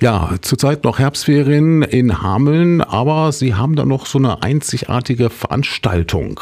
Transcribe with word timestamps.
Ja, 0.00 0.34
zurzeit 0.42 0.84
noch 0.84 0.98
Herbstferien 0.98 1.80
in 1.82 2.22
Hameln, 2.22 2.82
aber 2.82 3.32
Sie 3.32 3.54
haben 3.54 3.76
da 3.76 3.86
noch 3.86 4.04
so 4.04 4.18
eine 4.18 4.42
einzigartige 4.42 5.30
Veranstaltung. 5.30 6.38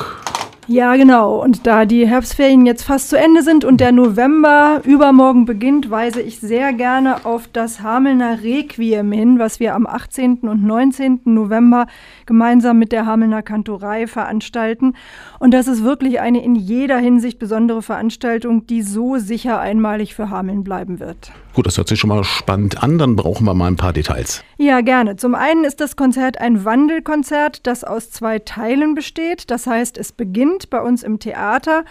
Ja, 0.66 0.96
genau. 0.96 1.42
Und 1.42 1.66
da 1.66 1.84
die 1.84 2.08
Herbstferien 2.08 2.64
jetzt 2.64 2.84
fast 2.84 3.10
zu 3.10 3.18
Ende 3.18 3.42
sind 3.42 3.64
und 3.64 3.80
der 3.80 3.92
November 3.92 4.80
übermorgen 4.84 5.44
beginnt, 5.44 5.90
weise 5.90 6.22
ich 6.22 6.40
sehr 6.40 6.72
gerne 6.72 7.26
auf 7.26 7.48
das 7.52 7.82
Hamelner 7.82 8.42
Requiem 8.42 9.12
hin, 9.12 9.38
was 9.38 9.60
wir 9.60 9.74
am 9.74 9.86
18. 9.86 10.40
und 10.48 10.64
19. 10.64 11.20
November 11.24 11.86
gemeinsam 12.24 12.78
mit 12.78 12.92
der 12.92 13.04
Hamelner 13.04 13.42
Kantorei 13.42 14.06
veranstalten. 14.06 14.94
Und 15.38 15.52
das 15.52 15.68
ist 15.68 15.84
wirklich 15.84 16.20
eine 16.20 16.42
in 16.42 16.54
jeder 16.54 16.96
Hinsicht 16.98 17.38
besondere 17.38 17.82
Veranstaltung, 17.82 18.66
die 18.66 18.82
so 18.82 19.18
sicher 19.18 19.60
einmalig 19.60 20.14
für 20.14 20.30
Hameln 20.30 20.64
bleiben 20.64 20.98
wird. 20.98 21.30
Gut, 21.52 21.66
das 21.66 21.76
hört 21.76 21.88
sich 21.88 22.00
schon 22.00 22.08
mal 22.08 22.24
spannend 22.24 22.82
an. 22.82 22.98
Dann 22.98 23.14
brauchen 23.16 23.44
wir 23.44 23.54
mal 23.54 23.68
ein 23.68 23.76
paar 23.76 23.92
Details. 23.92 24.42
Ja, 24.56 24.80
gerne. 24.80 25.16
Zum 25.16 25.34
einen 25.34 25.64
ist 25.64 25.80
das 25.80 25.94
Konzert 25.94 26.40
ein 26.40 26.64
Wandelkonzert, 26.64 27.66
das 27.66 27.84
aus 27.84 28.10
zwei 28.10 28.38
Teilen 28.40 28.94
besteht. 28.94 29.50
Das 29.50 29.66
heißt, 29.66 29.98
es 29.98 30.10
beginnt 30.10 30.53
bei 30.70 30.80
uns 30.80 31.02
im 31.02 31.18
Theater 31.18 31.84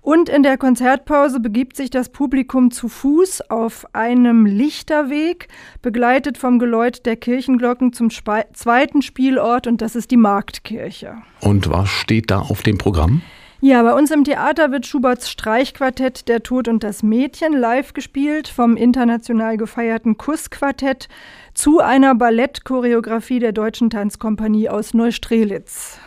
und 0.00 0.28
in 0.28 0.42
der 0.42 0.56
Konzertpause 0.56 1.40
begibt 1.40 1.76
sich 1.76 1.90
das 1.90 2.08
Publikum 2.08 2.70
zu 2.70 2.88
Fuß 2.88 3.50
auf 3.50 3.84
einem 3.94 4.46
Lichterweg, 4.46 5.48
begleitet 5.82 6.38
vom 6.38 6.58
Geläut 6.58 7.04
der 7.04 7.16
Kirchenglocken 7.16 7.92
zum 7.92 8.10
Spe 8.10 8.46
zweiten 8.52 9.02
Spielort 9.02 9.66
und 9.66 9.82
das 9.82 9.96
ist 9.96 10.10
die 10.10 10.16
Marktkirche. 10.16 11.16
Und 11.40 11.68
was 11.70 11.88
steht 11.88 12.30
da 12.30 12.40
auf 12.40 12.62
dem 12.62 12.78
Programm? 12.78 13.22
Ja, 13.60 13.82
bei 13.82 13.92
uns 13.92 14.12
im 14.12 14.22
Theater 14.22 14.70
wird 14.70 14.86
Schuberts 14.86 15.28
Streichquartett 15.28 16.28
Der 16.28 16.44
Tod 16.44 16.68
und 16.68 16.84
das 16.84 17.02
Mädchen 17.02 17.52
live 17.52 17.92
gespielt 17.92 18.46
vom 18.46 18.76
international 18.76 19.56
gefeierten 19.56 20.16
Kussquartett 20.16 21.08
zu 21.54 21.80
einer 21.80 22.14
Ballettchoreografie 22.14 23.40
der 23.40 23.50
Deutschen 23.50 23.90
Tanzkompanie 23.90 24.68
aus 24.68 24.94
Neustrelitz. 24.94 25.98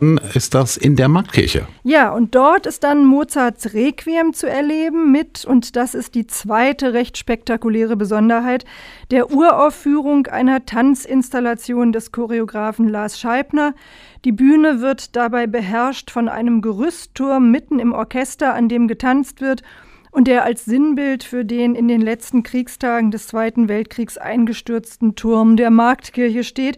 Dann 0.00 0.20
ist 0.34 0.54
das 0.54 0.76
in 0.76 0.96
der 0.96 1.08
Marktkirche. 1.08 1.66
Ja, 1.84 2.12
und 2.12 2.34
dort 2.34 2.66
ist 2.66 2.84
dann 2.84 3.04
Mozarts 3.04 3.74
Requiem 3.74 4.32
zu 4.32 4.48
erleben 4.48 5.12
mit, 5.12 5.44
und 5.44 5.76
das 5.76 5.94
ist 5.94 6.14
die 6.14 6.26
zweite 6.26 6.92
recht 6.92 7.16
spektakuläre 7.18 7.96
Besonderheit, 7.96 8.64
der 9.10 9.30
Uraufführung 9.30 10.26
einer 10.26 10.66
Tanzinstallation 10.66 11.92
des 11.92 12.12
Choreografen 12.12 12.88
Lars 12.88 13.20
Scheibner. 13.20 13.74
Die 14.24 14.32
Bühne 14.32 14.80
wird 14.80 15.16
dabei 15.16 15.46
beherrscht 15.46 16.10
von 16.10 16.28
einem 16.28 16.62
Gerüstturm 16.62 17.50
mitten 17.50 17.78
im 17.78 17.92
Orchester, 17.92 18.54
an 18.54 18.68
dem 18.68 18.88
getanzt 18.88 19.40
wird 19.40 19.62
und 20.12 20.28
der 20.28 20.44
als 20.44 20.64
Sinnbild 20.64 21.24
für 21.24 21.44
den 21.44 21.74
in 21.74 21.88
den 21.88 22.00
letzten 22.00 22.42
Kriegstagen 22.42 23.10
des 23.10 23.26
Zweiten 23.26 23.68
Weltkriegs 23.68 24.18
eingestürzten 24.18 25.16
Turm 25.16 25.56
der 25.56 25.70
Marktkirche 25.70 26.44
steht 26.44 26.76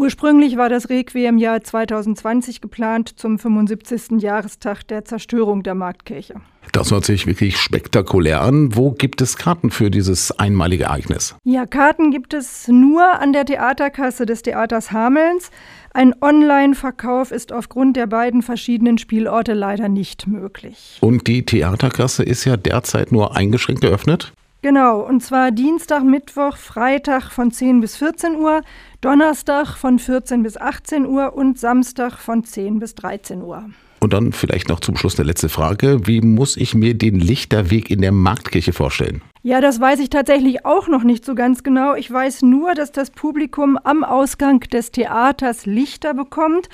Ursprünglich 0.00 0.56
war 0.56 0.68
das 0.68 0.90
Requiem 0.90 1.38
Jahr 1.38 1.60
2020 1.60 2.60
geplant 2.60 3.18
zum 3.18 3.36
75. 3.36 4.22
Jahrestag 4.22 4.86
der 4.86 5.04
Zerstörung 5.04 5.64
der 5.64 5.74
Marktkirche. 5.74 6.34
Das 6.70 6.92
hört 6.92 7.04
sich 7.04 7.26
wirklich 7.26 7.56
spektakulär 7.56 8.40
an. 8.40 8.76
Wo 8.76 8.92
gibt 8.92 9.20
es 9.20 9.36
Karten 9.36 9.72
für 9.72 9.90
dieses 9.90 10.30
einmalige 10.38 10.84
Ereignis? 10.84 11.34
Ja, 11.42 11.66
Karten 11.66 12.12
gibt 12.12 12.32
es 12.32 12.68
nur 12.68 13.20
an 13.20 13.32
der 13.32 13.44
Theaterkasse 13.44 14.24
des 14.24 14.42
Theaters 14.42 14.92
Hamelns. 14.92 15.50
Ein 15.92 16.14
Online-Verkauf 16.20 17.32
ist 17.32 17.52
aufgrund 17.52 17.96
der 17.96 18.06
beiden 18.06 18.42
verschiedenen 18.42 18.98
Spielorte 18.98 19.52
leider 19.52 19.88
nicht 19.88 20.28
möglich. 20.28 20.98
Und 21.00 21.26
die 21.26 21.44
Theaterkasse 21.44 22.22
ist 22.22 22.44
ja 22.44 22.56
derzeit 22.56 23.10
nur 23.10 23.36
eingeschränkt 23.36 23.82
eröffnet? 23.82 24.32
Genau, 24.60 25.00
und 25.00 25.22
zwar 25.22 25.52
Dienstag, 25.52 26.02
Mittwoch, 26.02 26.56
Freitag 26.56 27.30
von 27.30 27.52
10 27.52 27.80
bis 27.80 27.96
14 27.96 28.34
Uhr, 28.34 28.62
Donnerstag 29.00 29.76
von 29.76 30.00
14 30.00 30.42
bis 30.42 30.56
18 30.56 31.06
Uhr 31.06 31.34
und 31.34 31.60
Samstag 31.60 32.18
von 32.18 32.42
10 32.42 32.80
bis 32.80 32.96
13 32.96 33.42
Uhr. 33.42 33.70
Und 34.00 34.12
dann 34.12 34.32
vielleicht 34.32 34.68
noch 34.68 34.80
zum 34.80 34.96
Schluss 34.96 35.18
eine 35.18 35.28
letzte 35.28 35.48
Frage. 35.48 36.06
Wie 36.06 36.20
muss 36.20 36.56
ich 36.56 36.74
mir 36.74 36.94
den 36.94 37.20
Lichterweg 37.20 37.88
in 37.88 38.00
der 38.00 38.12
Marktkirche 38.12 38.72
vorstellen? 38.72 39.22
Ja, 39.42 39.60
das 39.60 39.80
weiß 39.80 40.00
ich 40.00 40.10
tatsächlich 40.10 40.64
auch 40.64 40.88
noch 40.88 41.04
nicht 41.04 41.24
so 41.24 41.36
ganz 41.36 41.62
genau. 41.62 41.94
Ich 41.94 42.10
weiß 42.10 42.42
nur, 42.42 42.74
dass 42.74 42.90
das 42.90 43.10
Publikum 43.10 43.78
am 43.82 44.02
Ausgang 44.02 44.60
des 44.60 44.90
Theaters 44.90 45.66
Lichter 45.66 46.14
bekommt. 46.14 46.68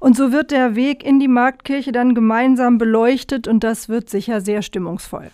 Und 0.00 0.16
so 0.16 0.32
wird 0.32 0.50
der 0.50 0.74
Weg 0.74 1.04
in 1.04 1.20
die 1.20 1.28
Marktkirche 1.28 1.92
dann 1.92 2.14
gemeinsam 2.14 2.78
beleuchtet 2.78 3.46
und 3.46 3.62
das 3.62 3.88
wird 3.90 4.08
sicher 4.08 4.40
sehr 4.40 4.62
stimmungsvoll. 4.62 5.30